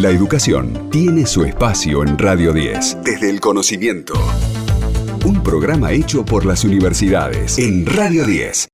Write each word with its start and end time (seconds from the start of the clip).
La 0.00 0.08
educación 0.08 0.88
tiene 0.88 1.26
su 1.26 1.44
espacio 1.44 2.02
en 2.02 2.16
Radio 2.16 2.54
10. 2.54 3.02
Desde 3.04 3.28
el 3.28 3.38
conocimiento. 3.38 4.14
Un 5.26 5.42
programa 5.42 5.92
hecho 5.92 6.24
por 6.24 6.46
las 6.46 6.64
universidades 6.64 7.58
en 7.58 7.84
Radio 7.84 8.24
10. 8.24 8.68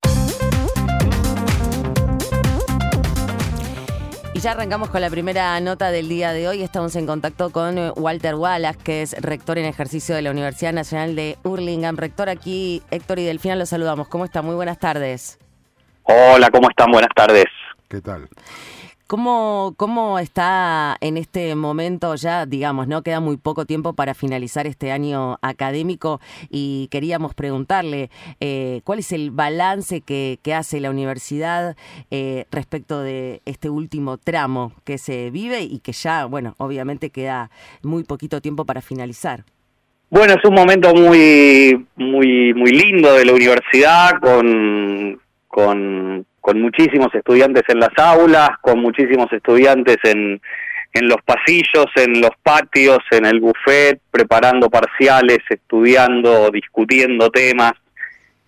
Y 4.35 4.39
ya 4.39 4.51
arrancamos 4.51 4.89
con 4.89 5.01
la 5.01 5.09
primera 5.09 5.59
nota 5.59 5.91
del 5.91 6.07
día 6.07 6.31
de 6.31 6.47
hoy. 6.47 6.63
Estamos 6.63 6.95
en 6.95 7.05
contacto 7.05 7.49
con 7.49 7.77
eh, 7.77 7.91
Walter 7.97 8.35
Wallace, 8.35 8.79
que 8.81 9.01
es 9.01 9.21
rector 9.21 9.57
en 9.57 9.65
ejercicio 9.65 10.15
de 10.15 10.21
la 10.21 10.31
Universidad 10.31 10.71
Nacional 10.71 11.17
de 11.17 11.37
Hurlingham. 11.43 11.97
Rector, 11.97 12.29
aquí 12.29 12.81
Héctor 12.89 13.19
y 13.19 13.25
Delfina 13.25 13.57
los 13.57 13.67
saludamos. 13.67 14.07
¿Cómo 14.07 14.23
está? 14.23 14.41
Muy 14.41 14.55
buenas 14.55 14.79
tardes. 14.79 15.37
Hola, 16.03 16.49
¿cómo 16.51 16.69
están? 16.69 16.89
Buenas 16.89 17.11
tardes. 17.13 17.47
¿Qué 17.89 17.99
tal? 17.99 18.29
¿Cómo, 19.07 19.73
¿Cómo 19.77 20.19
está 20.19 20.97
en 20.99 21.15
este 21.15 21.55
momento 21.55 22.13
ya, 22.15 22.45
digamos, 22.45 22.89
no 22.89 23.03
queda 23.03 23.21
muy 23.21 23.37
poco 23.37 23.65
tiempo 23.65 23.93
para 23.93 24.13
finalizar 24.13 24.67
este 24.67 24.91
año 24.91 25.37
académico 25.41 26.19
y 26.49 26.89
queríamos 26.91 27.33
preguntarle 27.33 28.09
eh, 28.41 28.81
cuál 28.83 28.99
es 28.99 29.13
el 29.13 29.31
balance 29.31 30.01
que, 30.01 30.37
hace 30.53 30.81
la 30.81 30.89
universidad 30.89 31.77
eh, 32.11 32.45
respecto 32.51 33.01
de 33.01 33.41
este 33.45 33.69
último 33.69 34.17
tramo 34.17 34.73
que 34.83 34.97
se 34.97 35.29
vive 35.29 35.61
y 35.61 35.79
que 35.79 35.93
ya, 35.93 36.25
bueno, 36.25 36.55
obviamente 36.57 37.09
queda 37.09 37.49
muy 37.83 38.03
poquito 38.03 38.41
tiempo 38.41 38.65
para 38.65 38.81
finalizar. 38.81 39.45
Bueno, 40.09 40.33
es 40.33 40.43
un 40.43 40.53
momento 40.53 40.93
muy, 40.93 41.87
muy, 41.95 42.53
muy 42.53 42.71
lindo 42.71 43.13
de 43.13 43.23
la 43.23 43.33
universidad 43.33 44.19
con, 44.19 45.21
con 45.47 46.25
con 46.47 46.61
muchísimos 46.61 47.13
estudiantes 47.13 47.63
en 47.67 47.81
las 47.81 47.91
aulas, 47.97 48.51
con 48.61 48.79
muchísimos 48.79 49.27
estudiantes 49.33 49.97
en, 50.03 50.39
en 50.93 51.09
los 51.09 51.17
pasillos, 51.25 51.87
en 51.97 52.21
los 52.21 52.31
patios, 52.41 52.99
en 53.11 53.25
el 53.25 53.41
buffet, 53.41 53.99
preparando 54.09 54.69
parciales, 54.69 55.39
estudiando, 55.49 56.49
discutiendo 56.49 57.29
temas. 57.31 57.73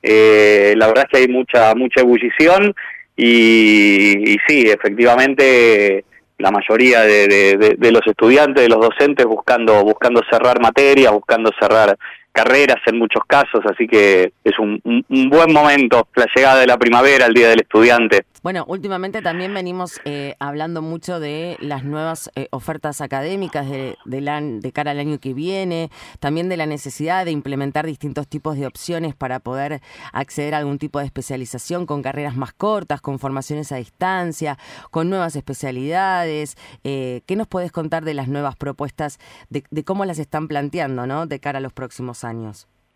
Eh, 0.01 0.75
la 0.77 0.87
verdad 0.87 1.07
es 1.07 1.11
que 1.11 1.17
hay 1.25 1.27
mucha 1.27 1.75
mucha 1.75 1.99
ebullición 1.99 2.73
y, 3.17 4.37
sí, 4.47 4.63
efectivamente 4.69 6.05
la 6.37 6.51
mayoría 6.51 7.01
de, 7.01 7.75
de, 7.77 7.91
los 7.91 8.07
estudiantes, 8.07 8.63
de 8.63 8.69
los 8.69 8.79
docentes 8.79 9.25
buscando 9.25 9.83
buscando 9.83 10.21
cerrar 10.31 10.61
materias, 10.61 11.11
buscando 11.11 11.51
cerrar 11.59 11.97
carreras 12.39 12.77
en 12.85 12.97
muchos 12.97 13.21
casos, 13.27 13.59
así 13.69 13.85
que 13.85 14.31
es 14.45 14.57
un, 14.59 14.81
buen 15.29 15.51
momento 15.51 16.07
la 16.15 16.25
llegada 16.33 16.61
de 16.61 16.67
la 16.67 16.77
primavera, 16.77 17.25
el 17.25 17.33
Día 17.33 17.49
del 17.49 17.59
Estudiante. 17.59 18.25
Bueno, 18.41 18.63
últimamente 18.69 19.21
también 19.21 19.53
venimos 19.53 19.99
eh, 20.05 20.35
hablando 20.39 20.81
mucho 20.81 21.19
de 21.19 21.57
las 21.59 21.83
nuevas 21.83 22.31
eh, 22.35 22.47
ofertas 22.51 23.01
académicas 23.01 23.69
de, 23.69 23.97
de, 24.05 24.71
cara 24.71 24.91
al 24.91 24.99
año 24.99 25.19
que 25.19 25.33
viene, 25.33 25.89
también 26.21 26.47
de 26.47 26.55
la 26.55 26.65
necesidad 26.65 27.25
de 27.25 27.31
implementar 27.31 27.85
distintos 27.85 28.29
tipos 28.29 28.57
de 28.57 28.65
opciones 28.65 29.15
para 29.15 29.39
poder 29.41 29.81
acceder 30.13 30.55
a 30.55 30.59
algún 30.59 30.77
tipo 30.77 30.99
de 30.99 31.05
especialización 31.05 31.85
con 31.85 32.01
carreras 32.01 32.37
más 32.37 32.53
cortas, 32.53 33.01
con 33.01 33.19
formaciones 33.19 33.73
a 33.73 33.75
distancia, 33.75 34.57
con 34.91 35.09
nuevas 35.09 35.35
especialidades. 35.35 36.55
Eh, 36.85 37.21
¿Qué 37.25 37.35
nos 37.35 37.47
puedes 37.47 37.73
contar 37.73 38.05
de 38.05 38.13
las 38.13 38.29
nuevas 38.29 38.55
propuestas, 38.55 39.19
de, 39.49 39.65
de 39.69 39.83
cómo 39.83 40.05
las 40.05 40.19
están 40.19 40.47
planteando 40.47 41.05
¿no? 41.05 41.27
de 41.27 41.41
cara 41.41 41.57
a 41.57 41.61
los 41.61 41.73
próximos 41.73 42.23
años? 42.23 42.28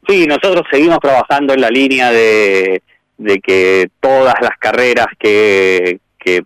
Sí, 0.07 0.25
nosotros 0.25 0.63
seguimos 0.71 0.99
trabajando 0.99 1.53
en 1.53 1.61
la 1.61 1.69
línea 1.69 2.11
de 2.11 2.81
de 3.17 3.39
que 3.39 3.89
todas 3.99 4.35
las 4.41 4.57
carreras 4.59 5.07
que, 5.17 5.99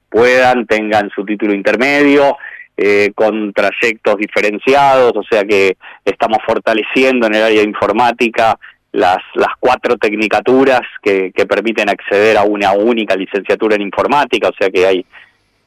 puedan 0.10 0.66
tengan 0.66 1.12
su 1.14 1.24
título 1.24 1.54
intermedio, 1.54 2.36
eh, 2.76 3.12
con 3.14 3.54
trayectos 3.54 4.18
diferenciados, 4.18 5.14
o 5.16 5.22
sea 5.24 5.44
que 5.44 5.78
estamos 6.04 6.40
fortaleciendo 6.46 7.28
en 7.28 7.36
el 7.36 7.44
área 7.44 7.62
informática 7.62 8.58
las, 8.92 9.18
las 9.36 9.54
cuatro 9.60 9.98
tecnicaturas 9.98 10.82
que, 11.04 11.32
que 11.32 11.46
permiten 11.46 11.90
acceder 11.90 12.38
a 12.38 12.44
una 12.44 12.72
única 12.72 13.16
licenciatura 13.16 13.76
en 13.76 13.84
informática, 13.84 14.50
o 14.50 14.54
sea 14.60 14.70
que 14.72 14.88
hay 14.88 15.06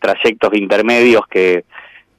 trayectos 0.01 0.51
intermedios 0.55 1.23
que, 1.31 1.65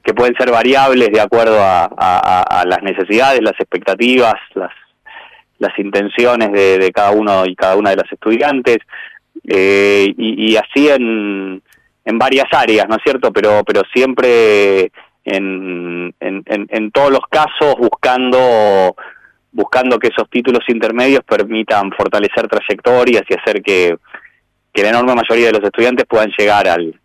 que 0.02 0.14
pueden 0.14 0.34
ser 0.36 0.50
variables 0.50 1.10
de 1.12 1.20
acuerdo 1.20 1.58
a, 1.60 1.84
a 1.84 2.64
las 2.64 2.82
necesidades, 2.82 3.42
las 3.42 3.60
expectativas, 3.60 4.34
las, 4.54 4.72
las 5.62 5.78
intenciones 5.78 6.52
de, 6.52 6.90
cada 6.92 7.12
uno 7.12 7.46
y 7.46 7.54
cada 7.54 7.76
una 7.76 7.90
de 7.90 7.96
las 7.96 8.12
estudiantes 8.12 8.78
eh, 9.48 10.12
y, 10.16 10.56
así 10.56 10.88
en, 10.88 11.62
en 12.04 12.18
varias 12.18 12.46
áreas, 12.52 12.86
¿no 12.88 12.96
es 12.96 13.02
cierto? 13.02 13.32
Pero, 13.32 13.62
pero 13.64 13.82
siempre 13.92 14.92
en, 15.24 16.14
en, 16.20 16.44
en, 16.46 16.90
todos 16.90 17.10
los 17.10 17.22
casos 17.30 17.76
buscando 17.78 18.96
buscando 19.52 19.98
que 19.98 20.08
esos 20.08 20.28
títulos 20.28 20.62
intermedios 20.68 21.22
permitan 21.24 21.92
fortalecer 21.92 22.48
trayectorias 22.48 23.22
y 23.28 23.34
hacer 23.34 23.62
que, 23.62 23.96
que 24.72 24.82
la 24.82 24.88
enorme 24.88 25.14
mayoría 25.14 25.46
de 25.46 25.52
los 25.52 25.62
estudiantes 25.62 26.06
puedan 26.08 26.32
llegar 26.36 26.66
al, 26.66 26.98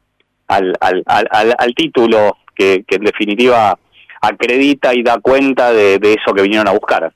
al, 0.47 0.73
al, 0.79 1.55
al, 1.57 1.75
título 1.75 2.37
que, 2.55 2.83
que, 2.87 2.95
en 2.95 3.03
definitiva 3.03 3.77
acredita 4.21 4.95
y 4.95 5.03
da 5.03 5.19
cuenta 5.19 5.71
de, 5.73 5.99
de 5.99 6.13
eso 6.13 6.33
que 6.33 6.41
vinieron 6.41 6.67
a 6.69 6.71
buscar. 6.71 7.11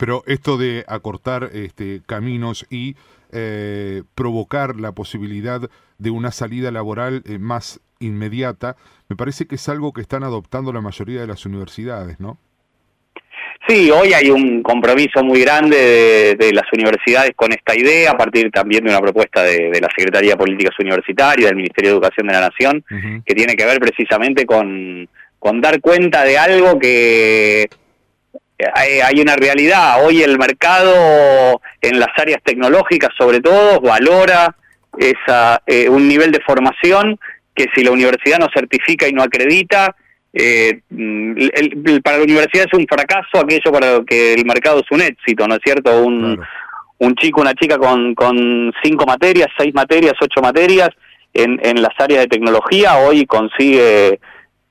Pero 0.00 0.22
esto 0.26 0.56
de 0.56 0.82
acortar 0.88 1.50
este, 1.52 2.00
caminos 2.06 2.66
y 2.70 2.96
eh, 3.32 4.02
provocar 4.14 4.80
la 4.80 4.92
posibilidad 4.92 5.60
de 5.98 6.10
una 6.10 6.30
salida 6.30 6.70
laboral 6.70 7.22
eh, 7.26 7.38
más 7.38 7.80
inmediata, 7.98 8.76
me 9.10 9.16
parece 9.16 9.46
que 9.46 9.56
es 9.56 9.68
algo 9.68 9.92
que 9.92 10.00
están 10.00 10.24
adoptando 10.24 10.72
la 10.72 10.80
mayoría 10.80 11.20
de 11.20 11.26
las 11.26 11.44
universidades, 11.44 12.18
¿no? 12.18 12.38
Sí, 13.68 13.90
hoy 13.90 14.14
hay 14.14 14.30
un 14.30 14.62
compromiso 14.62 15.22
muy 15.22 15.42
grande 15.42 16.34
de, 16.34 16.52
las 16.54 16.64
universidades 16.72 17.32
con 17.36 17.52
esta 17.52 17.76
idea, 17.76 18.12
a 18.12 18.16
partir 18.16 18.50
también 18.50 18.82
de 18.84 18.90
una 18.92 19.00
propuesta 19.00 19.42
de, 19.42 19.78
la 19.82 19.88
Secretaría 19.94 20.30
de 20.30 20.38
Políticas 20.38 20.74
Universitarias, 20.80 21.50
del 21.50 21.56
Ministerio 21.56 21.90
de 21.90 21.96
Educación 21.96 22.26
de 22.26 22.32
la 22.32 22.48
Nación, 22.48 22.82
que 23.26 23.34
tiene 23.34 23.54
que 23.54 23.66
ver 23.66 23.78
precisamente 23.78 24.46
con, 24.46 25.06
con 25.38 25.60
dar 25.60 25.78
cuenta 25.82 26.24
de 26.24 26.38
algo 26.38 26.78
que 26.78 27.68
hay, 28.74 29.20
una 29.20 29.36
realidad. 29.36 30.04
Hoy 30.04 30.22
el 30.22 30.38
mercado 30.38 31.60
en 31.80 31.98
las 31.98 32.08
áreas 32.16 32.40
tecnológicas, 32.42 33.10
sobre 33.18 33.40
todo, 33.40 33.80
valora 33.80 34.54
esa, 34.98 35.62
eh, 35.66 35.88
un 35.88 36.08
nivel 36.08 36.32
de 36.32 36.40
formación 36.40 37.18
que 37.54 37.66
si 37.74 37.82
la 37.82 37.90
universidad 37.90 38.38
no 38.38 38.48
certifica 38.54 39.08
y 39.08 39.12
no 39.12 39.22
acredita, 39.22 39.94
eh, 40.32 40.80
para 42.04 42.18
la 42.18 42.24
universidad 42.24 42.66
es 42.70 42.78
un 42.78 42.86
fracaso 42.86 43.38
aquello 43.38 43.72
para 43.72 43.92
lo 43.94 44.04
que 44.04 44.34
el 44.34 44.44
mercado 44.44 44.80
es 44.80 44.90
un 44.90 45.02
éxito, 45.02 45.46
¿no 45.48 45.56
es 45.56 45.60
cierto? 45.64 46.02
Un, 46.02 46.40
un 46.98 47.14
chico, 47.16 47.40
una 47.40 47.54
chica 47.54 47.78
con, 47.78 48.14
con 48.14 48.72
cinco 48.82 49.06
materias, 49.06 49.48
seis 49.58 49.74
materias, 49.74 50.14
ocho 50.20 50.40
materias 50.40 50.90
en, 51.34 51.60
en 51.64 51.82
las 51.82 51.94
áreas 51.98 52.22
de 52.22 52.28
tecnología 52.28 52.98
hoy 52.98 53.26
consigue 53.26 54.20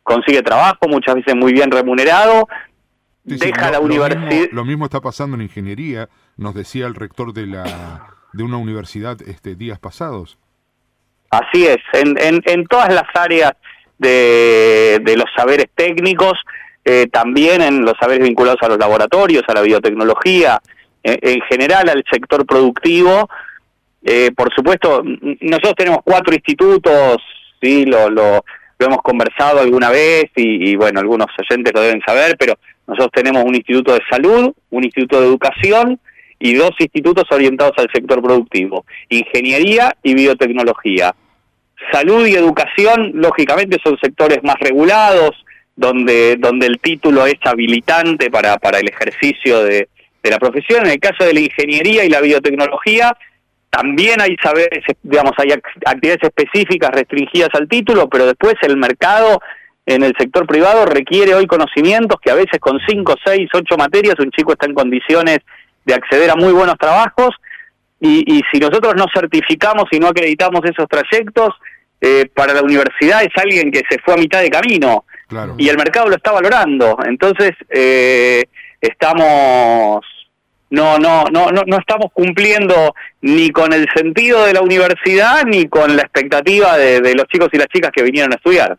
consigue 0.03 0.41
trabajo, 0.41 0.87
muchas 0.87 1.15
veces 1.15 1.35
muy 1.35 1.53
bien 1.53 1.69
remunerado, 1.69 2.47
deja 3.23 3.71
la 3.71 3.79
universidad. 3.79 4.49
Lo 4.51 4.65
mismo, 4.65 4.85
está 4.85 5.01
pasando 5.01 5.35
en 5.35 5.43
ingeniería, 5.43 6.09
nos 6.37 6.55
decía 6.55 6.87
el 6.87 6.95
rector 6.95 7.33
de 7.33 7.45
la 7.47 8.15
de 8.33 8.43
una 8.43 8.57
universidad 8.57 9.17
este 9.23 9.55
días 9.55 9.79
pasados. 9.79 10.37
Así 11.31 11.65
es, 11.65 11.77
en, 11.93 12.41
en, 12.45 12.65
todas 12.65 12.93
las 12.93 13.05
áreas 13.13 13.53
de, 13.97 14.99
de 15.03 15.17
los 15.17 15.25
saberes 15.35 15.67
técnicos, 15.75 16.33
eh, 16.85 17.07
también 17.11 17.61
en 17.61 17.81
los 17.81 17.93
saberes 17.99 18.27
vinculados 18.27 18.59
a 18.61 18.67
los 18.67 18.79
laboratorios, 18.79 19.43
a 19.47 19.53
la 19.53 19.61
biotecnología, 19.61 20.59
en, 21.03 21.41
general 21.41 21.89
al 21.89 22.03
sector 22.11 22.45
productivo. 22.45 23.29
Eh, 24.03 24.31
por 24.35 24.53
supuesto, 24.55 25.03
nosotros 25.03 25.75
tenemos 25.77 25.99
cuatro 26.03 26.33
institutos, 26.33 27.17
sí, 27.61 27.85
lo, 27.85 28.09
lo, 28.09 28.43
lo 28.79 28.85
hemos 28.85 29.01
conversado 29.01 29.59
alguna 29.59 29.89
vez 29.89 30.31
y, 30.35 30.75
bueno, 30.77 31.01
algunos 31.01 31.27
oyentes 31.37 31.73
lo 31.73 31.81
deben 31.81 32.01
saber, 32.05 32.37
pero 32.39 32.57
nosotros 32.87 33.11
tenemos 33.13 33.43
un 33.43 33.53
instituto 33.53 33.93
de 33.93 33.99
salud, 34.09 34.53
un 34.69 34.83
instituto 34.83 35.19
de 35.19 35.27
educación 35.27 35.99
y 36.39 36.53
dos 36.53 36.71
institutos 36.79 37.25
orientados 37.29 37.73
al 37.77 37.89
sector 37.93 38.21
productivo, 38.21 38.85
ingeniería 39.09 39.95
y 40.01 40.13
biotecnología. 40.13 41.13
Salud 41.91 42.25
y 42.25 42.35
educación, 42.35 43.11
lógicamente, 43.15 43.77
son 43.83 43.97
sectores 44.01 44.39
más 44.43 44.55
regulados, 44.61 45.31
donde, 45.75 46.37
donde 46.37 46.67
el 46.67 46.79
título 46.79 47.25
es 47.25 47.39
habilitante 47.43 48.29
para, 48.29 48.57
para 48.57 48.79
el 48.79 48.87
ejercicio 48.87 49.63
de, 49.63 49.89
de 50.23 50.29
la 50.29 50.39
profesión. 50.39 50.85
En 50.85 50.91
el 50.91 50.99
caso 50.99 51.25
de 51.25 51.33
la 51.33 51.39
ingeniería 51.41 52.05
y 52.05 52.09
la 52.09 52.21
biotecnología, 52.21 53.15
también 53.69 54.19
hay 54.21 54.35
saberes, 54.41 54.83
digamos, 55.03 55.33
hay 55.37 55.51
actividades 55.51 56.23
específicas 56.23 56.89
restringidas 56.91 57.49
al 57.53 57.67
título, 57.67 58.09
pero 58.09 58.25
después 58.25 58.55
el 58.61 58.77
mercado 58.77 59.39
en 59.85 60.03
el 60.03 60.13
sector 60.17 60.45
privado 60.45 60.85
requiere 60.85 61.33
hoy 61.33 61.47
conocimientos 61.47 62.19
que 62.21 62.31
a 62.31 62.35
veces 62.35 62.59
con 62.59 62.79
5, 62.85 63.15
6, 63.23 63.49
8 63.53 63.77
materias 63.77 64.15
un 64.19 64.31
chico 64.31 64.53
está 64.53 64.65
en 64.65 64.73
condiciones 64.73 65.39
de 65.85 65.93
acceder 65.93 66.29
a 66.29 66.35
muy 66.35 66.53
buenos 66.53 66.77
trabajos 66.77 67.35
y, 68.01 68.41
si 68.51 68.59
nosotros 68.59 68.93
no 68.95 69.05
certificamos 69.13 69.85
y 69.91 69.99
no 69.99 70.07
acreditamos 70.07 70.61
esos 70.63 70.87
trayectos, 70.87 71.49
eh, 71.99 72.29
para 72.33 72.53
la 72.53 72.61
universidad 72.61 73.23
es 73.23 73.35
alguien 73.35 73.71
que 73.71 73.81
se 73.89 73.99
fue 73.99 74.13
a 74.13 74.17
mitad 74.17 74.41
de 74.41 74.49
camino. 74.49 75.05
Claro. 75.27 75.53
y 75.59 75.69
el 75.69 75.77
mercado 75.77 76.07
lo 76.07 76.15
está 76.15 76.31
valorando. 76.31 76.97
Entonces, 77.05 77.51
eh, 77.69 78.45
estamos 78.81 80.03
no, 80.69 80.99
no, 80.99 81.25
no, 81.31 81.49
no, 81.51 81.77
estamos 81.77 82.11
cumpliendo 82.13 82.93
ni 83.21 83.49
con 83.49 83.73
el 83.73 83.87
sentido 83.95 84.45
de 84.45 84.53
la 84.53 84.61
universidad 84.61 85.43
ni 85.45 85.67
con 85.67 85.95
la 85.95 86.03
expectativa 86.03 86.77
de, 86.77 87.15
los 87.15 87.25
chicos 87.27 87.49
y 87.51 87.57
las 87.57 87.67
chicas 87.67 87.91
que 87.93 88.03
vinieron 88.03 88.31
a 88.31 88.35
estudiar. 88.35 88.77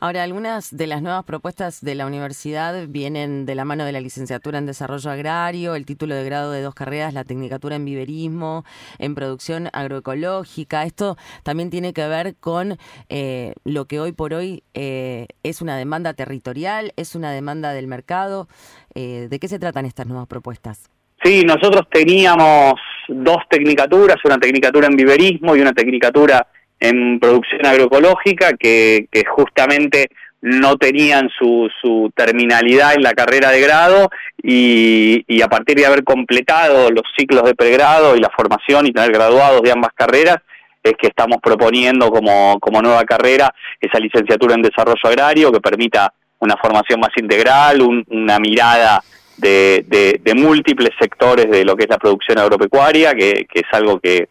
Ahora, 0.00 0.22
algunas 0.22 0.76
de 0.76 0.86
las 0.86 1.00
nuevas 1.00 1.24
propuestas 1.24 1.80
de 1.80 1.94
la 1.94 2.06
universidad 2.06 2.86
vienen 2.86 3.46
de 3.46 3.54
la 3.54 3.64
mano 3.64 3.84
de 3.84 3.92
la 3.92 4.00
licenciatura 4.00 4.58
en 4.58 4.66
Desarrollo 4.66 5.10
Agrario, 5.10 5.74
el 5.74 5.86
título 5.86 6.14
de 6.14 6.24
grado 6.24 6.50
de 6.50 6.60
dos 6.60 6.74
carreras, 6.74 7.14
la 7.14 7.24
tecnicatura 7.24 7.76
en 7.76 7.84
viverismo, 7.84 8.64
en 8.98 9.14
producción 9.14 9.68
agroecológica. 9.72 10.84
Esto 10.84 11.16
también 11.42 11.70
tiene 11.70 11.94
que 11.94 12.06
ver 12.08 12.36
con 12.36 12.76
eh, 13.08 13.54
lo 13.64 13.86
que 13.86 14.00
hoy 14.00 14.12
por 14.12 14.34
hoy 14.34 14.62
eh, 14.74 15.28
es 15.42 15.62
una 15.62 15.76
demanda 15.76 16.12
territorial, 16.12 16.92
es 16.96 17.14
una 17.14 17.30
demanda 17.30 17.72
del 17.72 17.86
mercado. 17.86 18.48
Eh, 18.94 19.28
¿De 19.30 19.38
qué 19.38 19.48
se 19.48 19.58
tratan 19.58 19.86
estas 19.86 20.06
nuevas 20.06 20.26
propuestas? 20.26 20.90
Sí, 21.24 21.42
nosotros 21.42 21.88
teníamos 21.90 22.74
dos 23.08 23.38
tecnicaturas, 23.48 24.16
una 24.24 24.38
tecnicatura 24.38 24.88
en 24.88 24.96
viverismo 24.96 25.56
y 25.56 25.60
una 25.60 25.72
tecnicatura 25.72 26.46
en 26.80 27.18
producción 27.20 27.64
agroecológica 27.66 28.52
que, 28.54 29.06
que 29.10 29.24
justamente 29.24 30.08
no 30.42 30.76
tenían 30.76 31.28
su, 31.36 31.68
su 31.80 32.12
terminalidad 32.14 32.94
en 32.94 33.02
la 33.02 33.14
carrera 33.14 33.50
de 33.50 33.60
grado 33.62 34.10
y, 34.42 35.24
y 35.26 35.42
a 35.42 35.48
partir 35.48 35.76
de 35.76 35.86
haber 35.86 36.04
completado 36.04 36.90
los 36.90 37.02
ciclos 37.16 37.42
de 37.44 37.54
pregrado 37.54 38.14
y 38.16 38.20
la 38.20 38.30
formación 38.30 38.86
y 38.86 38.92
tener 38.92 39.10
graduados 39.12 39.62
de 39.62 39.72
ambas 39.72 39.90
carreras, 39.94 40.36
es 40.82 40.92
que 41.00 41.08
estamos 41.08 41.38
proponiendo 41.42 42.10
como, 42.10 42.58
como 42.60 42.80
nueva 42.80 43.02
carrera 43.04 43.52
esa 43.80 43.98
licenciatura 43.98 44.54
en 44.54 44.62
desarrollo 44.62 45.00
agrario 45.04 45.50
que 45.50 45.60
permita 45.60 46.12
una 46.38 46.54
formación 46.58 47.00
más 47.00 47.10
integral, 47.16 47.80
un- 47.82 48.04
una 48.10 48.38
mirada 48.38 49.02
de, 49.38 49.84
de- 49.88 50.34
múltiples 50.34 50.90
sectores 51.00 51.50
de 51.50 51.64
lo 51.64 51.74
que 51.74 51.84
es 51.84 51.90
la 51.90 51.98
producción 51.98 52.38
agropecuaria, 52.38 53.14
que 53.14 53.46
es 53.52 53.64
algo 53.72 53.98
que, 53.98 54.28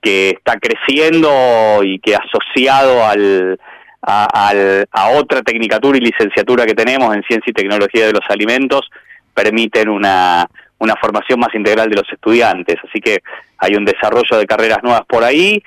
que 0.00 0.30
está 0.30 0.58
creciendo 0.58 1.82
y 1.82 1.98
que 1.98 2.14
asociado 2.14 3.04
al, 3.04 3.58
a, 4.02 5.10
otra 5.14 5.42
tecnicatura 5.42 5.98
y 5.98 6.00
licenciatura 6.00 6.66
que 6.66 6.74
tenemos 6.74 7.14
en 7.14 7.22
ciencia 7.24 7.50
y 7.50 7.54
tecnología 7.54 8.06
de 8.06 8.12
los 8.12 8.24
alimentos, 8.28 8.88
permiten 9.34 9.88
una, 9.88 10.48
una 10.78 10.94
formación 10.96 11.40
más 11.40 11.54
integral 11.54 11.90
de 11.90 11.96
los 11.96 12.12
estudiantes. 12.12 12.76
Así 12.88 13.00
que 13.00 13.22
hay 13.58 13.74
un 13.74 13.84
desarrollo 13.84 14.38
de 14.38 14.46
carreras 14.46 14.82
nuevas 14.82 15.02
por 15.06 15.24
ahí. 15.24 15.62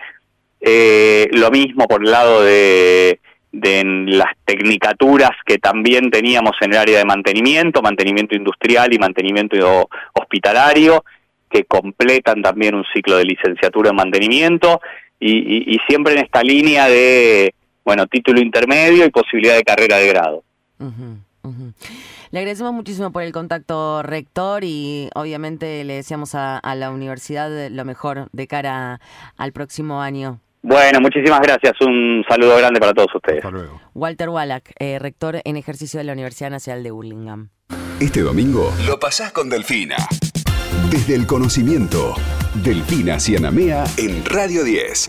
Eh, 0.61 1.27
lo 1.31 1.51
mismo 1.51 1.87
por 1.87 2.03
el 2.03 2.11
lado 2.11 2.43
de, 2.43 3.19
de 3.51 3.83
las 4.07 4.35
tecnicaturas 4.45 5.31
que 5.45 5.57
también 5.57 6.11
teníamos 6.11 6.55
en 6.61 6.73
el 6.73 6.79
área 6.79 6.97
de 6.99 7.05
mantenimiento, 7.05 7.81
mantenimiento 7.81 8.35
industrial 8.35 8.93
y 8.93 8.99
mantenimiento 8.99 9.89
hospitalario, 10.13 11.03
que 11.49 11.65
completan 11.65 12.41
también 12.41 12.75
un 12.75 12.83
ciclo 12.93 13.17
de 13.17 13.25
licenciatura 13.25 13.89
en 13.89 13.95
mantenimiento 13.95 14.79
y, 15.19 15.37
y- 15.37 15.75
y 15.75 15.77
siempre 15.87 16.13
en 16.13 16.19
esta 16.25 16.41
línea 16.43 16.87
de, 16.87 17.53
bueno, 17.83 18.05
título 18.07 18.39
intermedio 18.41 19.05
y 19.05 19.09
posibilidad 19.09 19.55
de 19.55 19.63
carrera 19.63 19.97
de 19.97 20.07
grado. 20.07 20.43
Le 22.31 22.39
agradecemos 22.39 22.73
muchísimo 22.73 23.11
por 23.11 23.23
el 23.23 23.31
contacto, 23.31 24.03
rector, 24.03 24.63
y 24.63 25.09
obviamente 25.15 25.83
le 25.83 25.95
deseamos 25.95 26.35
a, 26.35 26.57
a 26.59 26.75
la 26.75 26.91
universidad 26.91 27.69
lo 27.71 27.85
mejor 27.85 28.29
de 28.31 28.47
cara 28.47 28.99
al 29.37 29.51
próximo 29.51 30.01
año. 30.01 30.39
Bueno, 30.61 30.99
muchísimas 30.99 31.39
gracias. 31.41 31.73
Un 31.81 32.23
saludo 32.29 32.57
grande 32.57 32.79
para 32.79 32.93
todos 32.93 33.15
ustedes. 33.15 33.39
Hasta 33.43 33.49
luego. 33.49 33.81
Walter 33.95 34.29
Wallach, 34.29 34.65
eh, 34.77 34.99
rector 34.99 35.41
en 35.43 35.55
ejercicio 35.57 35.97
de 35.99 36.03
la 36.03 36.13
Universidad 36.13 36.51
Nacional 36.51 36.83
de 36.83 36.91
Burlingame. 36.91 37.47
Este 37.99 38.21
domingo 38.21 38.71
lo 38.85 38.99
pasás 38.99 39.31
con 39.31 39.49
Delfina. 39.49 39.95
Desde 40.87 41.13
el 41.13 41.27
conocimiento, 41.27 42.15
Delfina 42.63 43.19
Cianamea 43.19 43.83
en 43.97 44.25
Radio 44.25 44.63
10. 44.63 45.07